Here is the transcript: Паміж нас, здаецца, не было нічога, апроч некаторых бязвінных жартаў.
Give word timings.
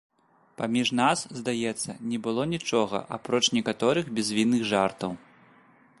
Паміж 0.61 0.91
нас, 0.99 1.19
здаецца, 1.39 1.95
не 2.13 2.17
было 2.27 2.47
нічога, 2.55 2.97
апроч 3.19 3.45
некаторых 3.59 4.05
бязвінных 4.17 4.61
жартаў. 4.75 5.11